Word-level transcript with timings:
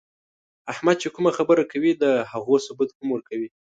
احمد 0.71 0.95
چې 1.01 1.07
کومه 1.15 1.31
خبره 1.37 1.63
کوي، 1.71 1.91
د 2.01 2.05
هغو 2.31 2.55
ثبوت 2.65 2.89
هم 2.97 3.07
ورکوي. 3.11 3.49